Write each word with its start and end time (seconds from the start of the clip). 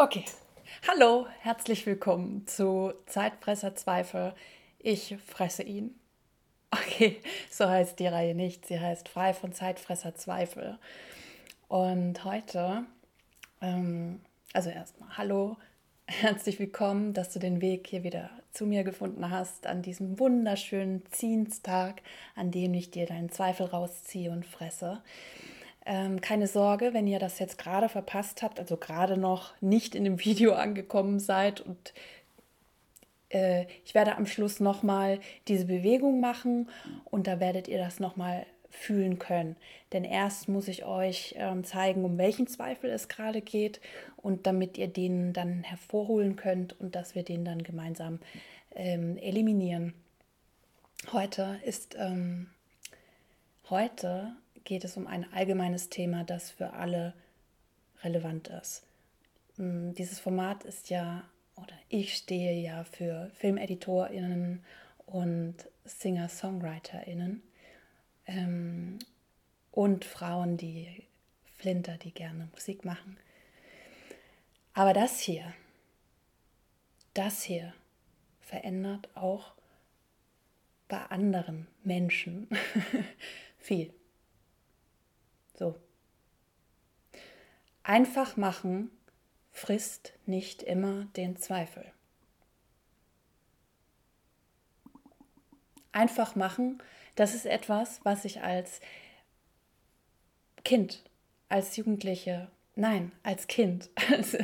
Okay. 0.00 0.24
Hallo, 0.86 1.26
herzlich 1.40 1.84
willkommen 1.84 2.46
zu 2.46 2.92
Zeitfresser 3.06 3.74
Zweifel. 3.74 4.32
Ich 4.78 5.16
fresse 5.26 5.64
ihn. 5.64 5.90
Okay, 6.70 7.20
so 7.50 7.68
heißt 7.68 7.98
die 7.98 8.06
Reihe 8.06 8.36
nicht. 8.36 8.64
Sie 8.64 8.78
heißt 8.78 9.08
Frei 9.08 9.34
von 9.34 9.52
Zeitfresser 9.52 10.14
Zweifel. 10.14 10.78
Und 11.66 12.24
heute, 12.24 12.84
ähm, 13.60 14.20
also 14.52 14.70
erstmal 14.70 15.16
Hallo, 15.16 15.56
herzlich 16.06 16.60
willkommen, 16.60 17.12
dass 17.12 17.32
du 17.32 17.40
den 17.40 17.60
Weg 17.60 17.88
hier 17.88 18.04
wieder 18.04 18.30
zu 18.52 18.66
mir 18.66 18.84
gefunden 18.84 19.28
hast 19.30 19.66
an 19.66 19.82
diesem 19.82 20.20
wunderschönen 20.20 21.02
Zienstag, 21.10 22.02
an 22.36 22.52
dem 22.52 22.72
ich 22.74 22.92
dir 22.92 23.06
deinen 23.06 23.30
Zweifel 23.30 23.66
rausziehe 23.66 24.30
und 24.30 24.46
fresse. 24.46 25.02
Ähm, 25.90 26.20
keine 26.20 26.46
Sorge, 26.46 26.92
wenn 26.92 27.06
ihr 27.06 27.18
das 27.18 27.38
jetzt 27.38 27.56
gerade 27.56 27.88
verpasst 27.88 28.42
habt, 28.42 28.60
also 28.60 28.76
gerade 28.76 29.16
noch 29.16 29.54
nicht 29.62 29.94
in 29.94 30.04
dem 30.04 30.20
Video 30.24 30.52
angekommen 30.52 31.18
seid 31.18 31.62
und 31.62 31.94
äh, 33.30 33.64
ich 33.86 33.94
werde 33.94 34.16
am 34.16 34.26
Schluss 34.26 34.60
nochmal 34.60 35.18
diese 35.48 35.64
Bewegung 35.64 36.20
machen 36.20 36.68
und 37.06 37.26
da 37.26 37.40
werdet 37.40 37.68
ihr 37.68 37.78
das 37.78 38.00
nochmal 38.00 38.44
fühlen 38.68 39.18
können. 39.18 39.56
Denn 39.94 40.04
erst 40.04 40.46
muss 40.46 40.68
ich 40.68 40.84
euch 40.84 41.34
ähm, 41.38 41.64
zeigen, 41.64 42.04
um 42.04 42.18
welchen 42.18 42.46
Zweifel 42.46 42.90
es 42.90 43.08
gerade 43.08 43.40
geht 43.40 43.80
und 44.18 44.46
damit 44.46 44.76
ihr 44.76 44.88
den 44.88 45.32
dann 45.32 45.62
hervorholen 45.62 46.36
könnt 46.36 46.78
und 46.78 46.96
dass 46.96 47.14
wir 47.14 47.22
den 47.22 47.46
dann 47.46 47.62
gemeinsam 47.62 48.18
ähm, 48.74 49.16
eliminieren. 49.16 49.94
Heute 51.12 51.58
ist 51.64 51.96
ähm, 51.98 52.50
heute 53.70 54.36
geht 54.64 54.84
es 54.84 54.96
um 54.96 55.06
ein 55.06 55.30
allgemeines 55.32 55.88
Thema, 55.88 56.24
das 56.24 56.50
für 56.50 56.72
alle 56.72 57.14
relevant 58.02 58.48
ist. 58.48 58.84
Mm, 59.56 59.92
dieses 59.92 60.20
Format 60.20 60.64
ist 60.64 60.90
ja, 60.90 61.24
oder 61.56 61.74
ich 61.88 62.14
stehe 62.14 62.52
ja 62.60 62.84
für 62.84 63.30
FilmeditorInnen 63.34 64.64
und 65.06 65.54
Singer-SongwriterInnen 65.84 67.42
ähm, 68.26 68.98
und 69.72 70.04
Frauen, 70.04 70.56
die 70.56 71.04
Flinter, 71.56 71.96
die 71.96 72.12
gerne 72.12 72.48
Musik 72.52 72.84
machen. 72.84 73.16
Aber 74.74 74.92
das 74.92 75.18
hier, 75.18 75.52
das 77.14 77.42
hier 77.42 77.74
verändert 78.40 79.08
auch 79.16 79.52
bei 80.86 80.98
anderen 81.06 81.66
Menschen 81.84 82.48
viel. 83.58 83.92
So. 85.58 85.74
Einfach 87.82 88.36
machen 88.36 88.90
frisst 89.50 90.12
nicht 90.24 90.62
immer 90.62 91.06
den 91.16 91.36
Zweifel. 91.36 91.84
Einfach 95.90 96.36
machen, 96.36 96.80
das 97.16 97.34
ist 97.34 97.44
etwas, 97.44 98.00
was 98.04 98.24
ich 98.24 98.42
als 98.42 98.80
Kind, 100.64 101.02
als 101.48 101.76
Jugendliche, 101.76 102.48
nein, 102.76 103.10
als 103.24 103.48
Kind, 103.48 103.90
als, 104.12 104.36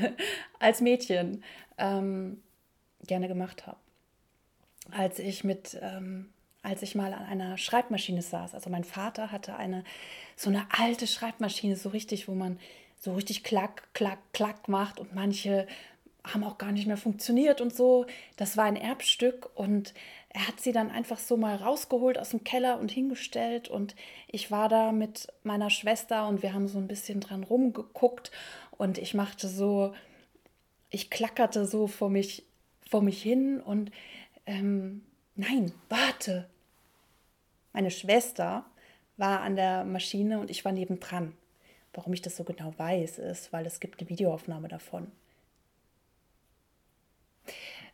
als 0.59 0.81
Mädchen 0.81 1.45
ähm, 1.79 2.43
gerne 3.07 3.29
gemacht 3.29 3.69
habe. 3.69 3.79
Als 4.91 5.21
ich 5.21 5.45
mit 5.45 5.79
ähm, 5.81 6.33
als 6.65 6.83
ich 6.83 6.95
mal 6.95 7.13
an 7.13 7.25
einer 7.25 7.59
Schreibmaschine 7.59 8.23
saß. 8.23 8.55
Also 8.55 8.71
mein 8.71 8.85
Vater 8.85 9.31
hatte 9.31 9.57
eine 9.57 9.85
so 10.37 10.51
eine 10.51 10.67
alte 10.71 11.07
Schreibmaschine, 11.07 11.77
so 11.77 11.91
richtig, 11.91 12.27
wo 12.27 12.33
man 12.33 12.59
so 12.99 13.15
richtig 13.15 13.45
klack, 13.45 13.89
klack, 13.93 14.19
klack 14.33 14.69
macht 14.69 14.99
und 14.99 15.15
manche 15.15 15.67
haben 16.25 16.43
auch 16.43 16.57
gar 16.57 16.73
nicht 16.73 16.87
mehr 16.87 16.97
funktioniert 16.97 17.61
und 17.61 17.75
so. 17.75 18.07
Das 18.37 18.57
war 18.57 18.65
ein 18.65 18.77
Erbstück 18.77 19.51
und 19.55 19.93
er 20.31 20.49
hat 20.49 20.59
sie 20.59 20.73
dann 20.73 20.91
einfach 20.91 21.19
so 21.19 21.37
mal 21.37 21.57
rausgeholt 21.57 22.19
aus 22.19 22.31
dem 22.31 22.45
Keller 22.45 22.81
und 22.81 22.91
hingestellt 22.91 23.69
und 23.69 23.95
ich 24.27 24.51
war 24.51 24.69
da 24.69 24.91
mit 24.91 25.29
meiner 25.43 25.71
Schwester 25.71 26.27
und 26.27 26.43
wir 26.43 26.55
haben 26.55 26.67
so 26.67 26.79
ein 26.79 26.89
bisschen 26.89 27.21
dran 27.21 27.45
rumgeguckt 27.45 28.33
und 28.71 28.97
ich 28.99 29.13
machte 29.15 29.49
so, 29.49 29.95
ich 30.91 31.11
klackerte 31.11 31.67
so 31.67 31.87
vor 31.87 32.09
mich, 32.09 32.45
vor 32.89 33.03
mich 33.03 33.23
hin 33.23 33.61
und 33.61 33.91
ähm, 34.47 35.03
nein, 35.37 35.73
warte, 35.89 36.49
meine 37.75 37.91
Schwester 37.91 38.65
war 39.19 39.41
an 39.43 39.57
der 39.57 39.85
Maschine 39.85 40.39
und 40.39 40.51
ich 40.51 40.65
war 40.65 40.73
nebendran. 40.73 41.37
Warum 41.93 42.13
ich 42.13 42.23
das 42.23 42.37
so 42.37 42.45
genau 42.45 42.73
weiß, 42.77 43.19
ist, 43.19 43.53
weil 43.53 43.67
es 43.67 43.81
gibt 43.81 44.01
eine 44.01 44.09
Videoaufnahme 44.09 44.69
davon. 44.69 45.13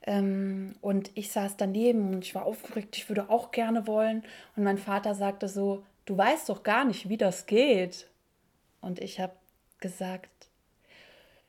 Ähm, 0.02 0.76
und 0.80 1.10
ich 1.14 1.30
saß 1.32 1.56
daneben 1.56 2.14
und 2.14 2.24
ich 2.24 2.34
war 2.34 2.46
aufgeregt, 2.46 2.96
ich 2.96 3.08
würde 3.08 3.28
auch 3.28 3.50
gerne 3.50 3.86
wollen. 3.86 4.22
Und 4.54 4.64
mein 4.64 4.78
Vater 4.78 5.14
sagte 5.14 5.48
so, 5.48 5.84
du 6.06 6.16
weißt 6.16 6.48
doch 6.48 6.62
gar 6.62 6.84
nicht, 6.84 7.08
wie 7.08 7.18
das 7.18 7.46
geht. 7.46 8.08
Und 8.80 9.00
ich 9.00 9.18
habe 9.18 9.34
gesagt, 9.80 10.48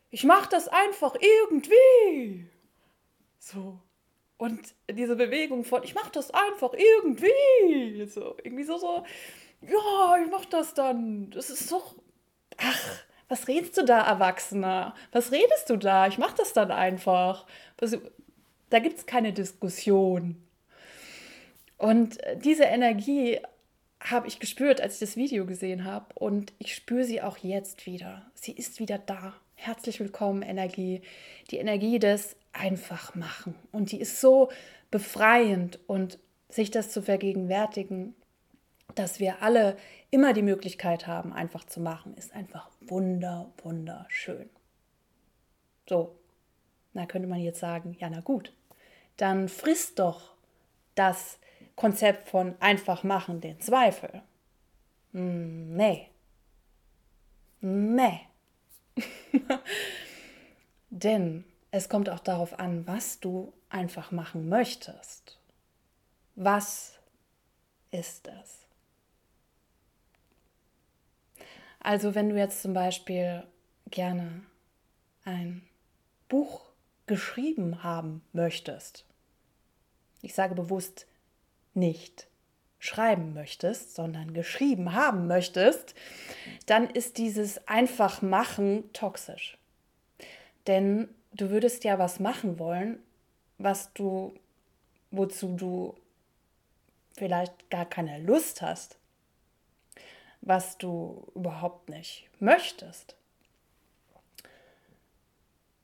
ich 0.10 0.24
mache 0.24 0.50
das 0.50 0.68
einfach 0.68 1.16
irgendwie. 1.16 2.50
So, 3.40 3.80
und 4.42 4.60
diese 4.90 5.16
Bewegung 5.16 5.64
von, 5.64 5.84
ich 5.84 5.94
mache 5.94 6.10
das 6.14 6.32
einfach 6.32 6.74
irgendwie. 6.74 8.08
So, 8.08 8.36
irgendwie 8.44 8.64
so, 8.64 8.80
so, 8.80 9.04
ja, 9.62 10.18
ich 10.18 10.32
mache 10.32 10.48
das 10.50 10.74
dann. 10.74 11.30
Das 11.30 11.52
ist 11.52 11.72
doch, 11.72 11.94
ach, 12.58 13.04
was 13.30 13.48
redest 13.48 13.78
du 13.78 13.86
da, 13.86 14.02
Erwachsener? 14.02 14.96
Was 15.12 15.32
redest 15.32 15.70
du 15.70 15.78
da? 15.78 16.08
Ich 16.08 16.18
mache 16.18 16.38
das 16.38 16.54
dann 16.54 16.72
einfach. 16.72 17.46
Was, 17.78 17.96
da 18.72 18.80
gibt 18.80 18.98
es 18.98 19.06
keine 19.06 19.32
Diskussion. 19.32 20.42
Und 21.78 22.18
diese 22.44 22.64
Energie 22.64 23.42
habe 24.00 24.28
ich 24.28 24.40
gespürt, 24.40 24.82
als 24.82 24.96
ich 24.96 25.02
das 25.02 25.18
Video 25.18 25.46
gesehen 25.46 25.86
habe. 25.86 26.08
Und 26.16 26.52
ich 26.58 26.74
spüre 26.74 27.04
sie 27.04 27.22
auch 27.22 27.38
jetzt 27.38 27.86
wieder. 27.86 28.26
Sie 28.34 28.54
ist 28.54 28.80
wieder 28.80 28.98
da. 28.98 29.36
Herzlich 29.64 30.00
willkommen, 30.00 30.42
Energie. 30.42 31.04
Die 31.52 31.58
Energie 31.58 32.00
des 32.00 32.36
einfach 32.52 33.14
machen. 33.14 33.54
Und 33.72 33.92
die 33.92 34.02
ist 34.02 34.20
so 34.20 34.50
befreiend 34.90 35.80
und 35.86 36.18
sich 36.50 36.72
das 36.72 36.90
zu 36.90 37.04
vergegenwärtigen, 37.04 38.16
dass 38.96 39.20
wir 39.20 39.44
alle 39.44 39.78
immer 40.10 40.34
die 40.34 40.42
Möglichkeit 40.42 41.06
haben, 41.06 41.32
einfach 41.32 41.64
zu 41.64 41.80
machen, 41.80 42.16
ist 42.16 42.34
einfach 42.34 42.72
wunder, 42.80 43.52
wunderschön. 43.62 44.50
So, 45.88 46.16
da 46.96 47.06
könnte 47.06 47.28
man 47.28 47.40
jetzt 47.40 47.60
sagen, 47.60 47.96
ja, 48.00 48.10
na 48.10 48.22
gut, 48.22 48.54
dann 49.18 49.48
frisst 49.48 50.00
doch 50.00 50.34
das 50.96 51.38
Konzept 51.76 52.30
von 52.30 52.56
einfach 52.62 53.04
machen 53.04 53.42
den 53.42 53.60
Zweifel. 53.60 54.24
Hm, 55.12 55.76
nee. 55.76 56.10
Nee. 57.60 58.22
Denn 60.90 61.46
es 61.72 61.90
kommt 61.90 62.10
auch 62.10 62.20
darauf 62.20 62.60
an, 62.60 62.86
was 62.88 63.20
du 63.20 63.54
einfach 63.70 64.12
machen 64.12 64.50
möchtest. 64.50 65.40
Was 66.36 67.00
ist 67.92 68.28
es? 68.28 68.66
Also 71.80 72.14
wenn 72.14 72.30
du 72.30 72.38
jetzt 72.38 72.62
zum 72.62 72.74
Beispiel 72.74 73.44
gerne 73.90 74.44
ein 75.26 75.68
Buch 76.28 76.62
geschrieben 77.08 77.84
haben 77.84 78.22
möchtest, 78.34 79.06
ich 80.22 80.34
sage 80.34 80.54
bewusst 80.56 81.08
nicht 81.74 82.28
schreiben 82.82 83.36
möchtest, 83.36 83.94
sondern 83.94 84.34
geschrieben 84.34 84.94
haben 84.94 85.28
möchtest, 85.28 85.94
dann 86.66 86.90
ist 86.90 87.20
dieses 87.20 87.68
einfach 87.68 88.24
machen 88.24 88.92
toxisch. 88.92 89.60
Denn 90.66 91.08
du 91.32 91.52
würdest 91.52 91.84
ja 91.84 92.00
was 92.00 92.20
machen 92.20 92.58
wollen, 92.58 92.98
was 93.60 93.94
du, 93.94 94.34
wozu 95.12 95.56
du 95.56 95.96
vielleicht 97.16 97.70
gar 97.70 97.86
keine 97.86 98.20
Lust 98.20 98.64
hast, 98.64 98.98
was 100.42 100.80
du 100.80 101.28
überhaupt 101.36 101.88
nicht 101.88 102.28
möchtest. 102.40 103.16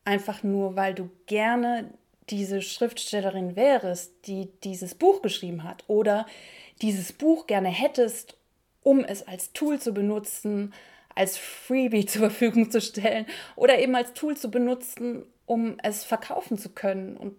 Einfach 0.04 0.42
nur, 0.42 0.76
weil 0.76 0.96
du 0.96 1.12
gerne 1.28 1.94
diese 2.30 2.62
Schriftstellerin 2.62 3.56
wärst, 3.56 4.28
die 4.28 4.50
dieses 4.64 4.96
Buch 4.96 5.22
geschrieben 5.22 5.64
hat 5.64 5.84
oder 5.88 6.26
dieses 6.82 7.14
Buch 7.14 7.48
gerne 7.48 7.70
hättest, 7.70 8.38
um 8.84 9.04
es 9.04 9.28
als 9.28 9.54
Tool 9.54 9.80
zu 9.80 9.94
benutzen, 9.94 10.74
als 11.16 11.38
Freebie 11.38 12.06
zur 12.06 12.30
Verfügung 12.30 12.70
zu 12.72 12.82
stellen 12.82 13.26
oder 13.56 13.80
eben 13.80 13.96
als 13.96 14.14
Tool 14.14 14.38
zu 14.38 14.52
benutzen, 14.52 15.26
um 15.46 15.78
es 15.82 16.04
verkaufen 16.04 16.58
zu 16.58 16.70
können 16.70 17.18
und, 17.18 17.36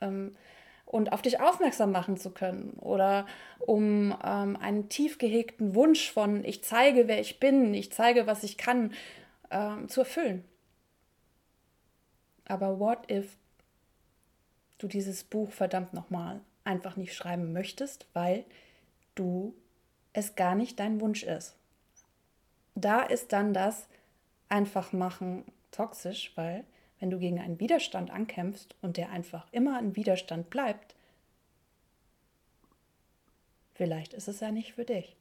ähm, 0.00 0.36
und 0.84 1.12
auf 1.12 1.22
dich 1.22 1.40
aufmerksam 1.40 1.92
machen 1.92 2.16
zu 2.16 2.30
können 2.30 2.74
oder 2.80 3.26
um 3.58 4.16
ähm, 4.24 4.56
einen 4.56 4.88
tief 4.88 5.18
gehegten 5.18 5.74
Wunsch 5.74 6.10
von 6.10 6.44
ich 6.44 6.62
zeige, 6.62 7.08
wer 7.08 7.20
ich 7.20 7.40
bin, 7.40 7.74
ich 7.74 7.92
zeige, 7.92 8.26
was 8.26 8.42
ich 8.42 8.58
kann, 8.58 8.92
ähm, 9.50 9.88
zu 9.88 10.00
erfüllen. 10.00 10.44
Aber 12.46 12.80
what 12.80 13.10
if 13.10 13.36
du 14.82 14.88
dieses 14.88 15.24
Buch 15.24 15.52
verdammt 15.52 15.94
nochmal 15.94 16.40
einfach 16.64 16.96
nicht 16.96 17.14
schreiben 17.14 17.52
möchtest, 17.52 18.06
weil 18.12 18.44
du 19.14 19.54
es 20.12 20.34
gar 20.34 20.54
nicht 20.54 20.80
dein 20.80 21.00
Wunsch 21.00 21.22
ist? 21.22 21.54
Da 22.74 23.02
ist 23.02 23.32
dann 23.32 23.54
das 23.54 23.86
einfach 24.48 24.92
machen 24.92 25.44
toxisch, 25.70 26.32
weil 26.34 26.64
wenn 26.98 27.10
du 27.10 27.18
gegen 27.18 27.40
einen 27.40 27.60
Widerstand 27.60 28.10
ankämpfst 28.10 28.74
und 28.82 28.96
der 28.96 29.10
einfach 29.10 29.46
immer 29.52 29.78
ein 29.78 29.96
Widerstand 29.96 30.50
bleibt, 30.50 30.94
vielleicht 33.74 34.12
ist 34.12 34.28
es 34.28 34.40
ja 34.40 34.50
nicht 34.50 34.74
für 34.74 34.84
dich. 34.84 35.16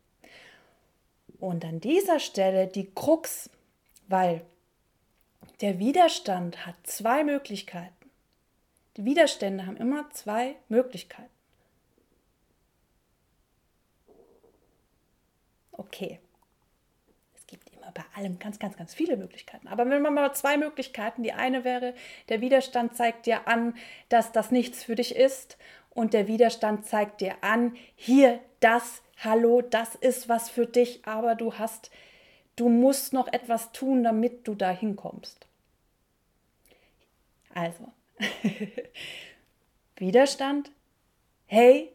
Und 1.39 1.63
an 1.63 1.79
dieser 1.79 2.19
Stelle 2.19 2.67
die 2.67 2.91
Krux, 2.93 3.49
weil 4.07 4.41
der 5.61 5.79
Widerstand 5.79 6.65
hat 6.65 6.75
zwei 6.83 7.23
Möglichkeiten. 7.23 7.98
Die 8.99 9.05
Widerstände 9.05 9.65
haben 9.65 9.77
immer 9.77 10.11
zwei 10.11 10.57
Möglichkeiten. 10.67 11.31
Okay, 15.71 16.19
gibt 17.49 17.69
immer 17.75 17.91
bei 17.91 18.03
allem 18.15 18.37
ganz, 18.39 18.59
ganz, 18.59 18.77
ganz 18.77 18.93
viele 18.93 19.17
Möglichkeiten. 19.17 19.67
Aber 19.67 19.89
wenn 19.89 20.01
man 20.01 20.13
mal 20.13 20.33
zwei 20.33 20.57
Möglichkeiten, 20.57 21.23
die 21.23 21.33
eine 21.33 21.63
wäre, 21.63 21.95
der 22.29 22.41
Widerstand 22.41 22.95
zeigt 22.95 23.25
dir 23.25 23.47
an, 23.47 23.75
dass 24.09 24.31
das 24.31 24.51
nichts 24.51 24.83
für 24.83 24.95
dich 24.95 25.15
ist 25.15 25.57
und 25.89 26.13
der 26.13 26.27
Widerstand 26.27 26.85
zeigt 26.85 27.21
dir 27.21 27.35
an, 27.41 27.75
hier, 27.95 28.39
das, 28.59 29.01
hallo, 29.17 29.61
das 29.61 29.95
ist 29.95 30.29
was 30.29 30.49
für 30.49 30.67
dich, 30.67 31.05
aber 31.05 31.35
du 31.35 31.55
hast, 31.55 31.89
du 32.55 32.69
musst 32.69 33.13
noch 33.13 33.27
etwas 33.31 33.71
tun, 33.71 34.03
damit 34.03 34.47
du 34.47 34.53
da 34.53 34.69
hinkommst. 34.69 35.47
Also, 37.55 37.91
Widerstand, 39.95 40.71
hey, 41.45 41.91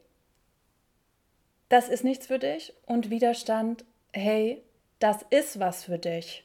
das 1.68 1.88
ist 1.88 2.04
nichts 2.04 2.26
für 2.26 2.38
dich 2.38 2.72
und 2.86 3.10
Widerstand, 3.10 3.84
hey, 4.12 4.62
das 4.98 5.22
ist 5.30 5.58
was 5.60 5.84
für 5.84 5.98
dich. 5.98 6.44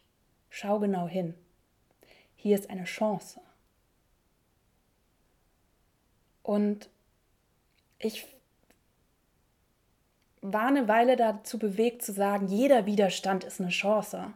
Schau 0.49 0.79
genau 0.79 1.07
hin. 1.07 1.35
Hier 2.35 2.57
ist 2.57 2.69
eine 2.69 2.85
Chance. 2.85 3.39
Und 6.41 6.89
ich 7.99 8.25
war 10.41 10.67
eine 10.67 10.87
Weile 10.87 11.15
dazu 11.15 11.59
bewegt 11.59 12.01
zu 12.01 12.13
sagen, 12.13 12.47
jeder 12.47 12.85
Widerstand 12.85 13.43
ist 13.43 13.59
eine 13.59 13.69
Chance. 13.69 14.33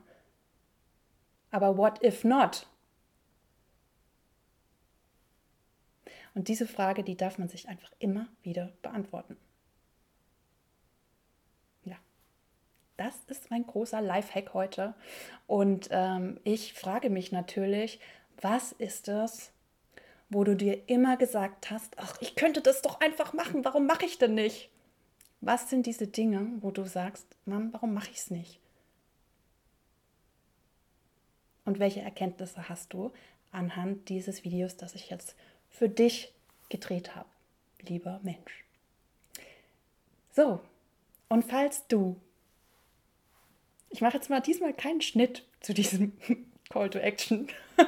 Aber 1.49 1.77
what 1.77 2.03
if 2.03 2.23
not? 2.23 2.67
Und 6.33 6.47
diese 6.47 6.67
Frage, 6.67 7.03
die 7.03 7.15
darf 7.15 7.37
man 7.37 7.47
sich 7.47 7.67
einfach 7.69 7.91
immer 7.99 8.27
wieder 8.41 8.71
beantworten. 8.81 9.37
das 12.97 13.15
ist 13.27 13.49
mein 13.49 13.65
großer 13.65 14.01
Lifehack 14.01 14.53
heute. 14.53 14.93
Und 15.47 15.89
ähm, 15.91 16.39
ich 16.43 16.73
frage 16.73 17.09
mich 17.09 17.31
natürlich, 17.31 17.99
was 18.41 18.71
ist 18.73 19.07
es, 19.07 19.51
wo 20.29 20.43
du 20.43 20.55
dir 20.55 20.89
immer 20.89 21.17
gesagt 21.17 21.69
hast, 21.69 21.97
ach, 21.97 22.17
ich 22.21 22.35
könnte 22.35 22.61
das 22.61 22.81
doch 22.81 23.01
einfach 23.01 23.33
machen, 23.33 23.65
warum 23.65 23.85
mache 23.85 24.05
ich 24.05 24.17
denn 24.17 24.35
nicht? 24.35 24.69
Was 25.41 25.69
sind 25.69 25.85
diese 25.85 26.07
Dinge, 26.07 26.47
wo 26.61 26.71
du 26.71 26.85
sagst, 26.85 27.27
Mann, 27.45 27.73
warum 27.73 27.93
mache 27.93 28.09
ich 28.11 28.17
es 28.17 28.31
nicht? 28.31 28.59
Und 31.65 31.79
welche 31.79 32.01
Erkenntnisse 32.01 32.69
hast 32.69 32.93
du 32.93 33.11
anhand 33.51 34.09
dieses 34.09 34.43
Videos, 34.43 34.77
das 34.77 34.95
ich 34.95 35.09
jetzt 35.09 35.35
für 35.73 35.89
dich 35.89 36.31
gedreht 36.69 37.15
habe, 37.15 37.29
lieber 37.81 38.21
Mensch? 38.23 38.63
So, 40.31 40.61
und 41.27 41.43
falls 41.43 41.85
du 41.87 42.15
ich 43.93 44.01
mache 44.01 44.17
jetzt 44.17 44.29
mal 44.29 44.41
diesmal 44.41 44.73
keinen 44.73 45.01
Schnitt 45.01 45.45
zu 45.61 45.73
diesem 45.73 46.13
Call 46.69 46.89
to 46.89 46.97
Action. 46.97 47.47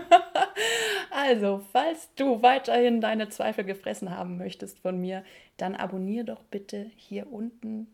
also, 1.12 1.66
falls 1.74 2.10
du 2.16 2.44
weiterhin 2.44 3.02
deine 3.02 3.30
Zweifel 3.30 3.64
gefressen 3.64 4.12
haben 4.12 4.38
möchtest 4.38 4.80
von 4.80 5.02
mir, 5.02 5.26
dann 5.58 5.76
abonniere 5.76 6.26
doch 6.26 6.44
bitte 6.44 6.92
hier 6.96 7.32
unten 7.34 7.88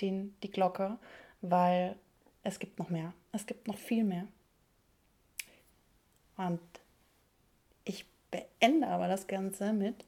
den, 0.00 0.34
die 0.42 0.50
Glocke, 0.50 0.98
weil 1.40 1.94
es 2.42 2.58
gibt 2.58 2.80
noch 2.80 2.90
mehr. 2.90 3.14
Es 3.30 3.46
gibt 3.46 3.68
noch 3.68 3.78
viel 3.78 4.02
mehr. 4.02 4.26
Und 6.36 6.60
beende 8.30 8.86
aber 8.86 9.08
das 9.08 9.26
Ganze 9.26 9.72
mit 9.72 10.04